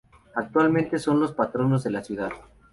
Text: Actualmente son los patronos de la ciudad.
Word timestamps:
Actualmente 0.33 0.97
son 0.97 1.19
los 1.19 1.31
patronos 1.33 1.83
de 1.83 1.91
la 1.91 2.03
ciudad. 2.03 2.31